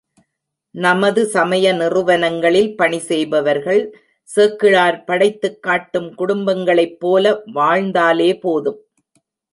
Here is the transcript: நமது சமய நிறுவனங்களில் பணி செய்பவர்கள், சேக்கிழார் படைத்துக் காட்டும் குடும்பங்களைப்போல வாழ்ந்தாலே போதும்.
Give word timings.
நமது 0.75 1.25
சமய 1.25 1.73
நிறுவனங்களில் 1.73 2.75
பணி 2.75 2.99
செய்பவர்கள், 2.99 3.97
சேக்கிழார் 4.23 5.03
படைத்துக் 5.03 5.63
காட்டும் 5.63 6.17
குடும்பங்களைப்போல 6.17 7.41
வாழ்ந்தாலே 7.53 8.39
போதும். 8.39 8.81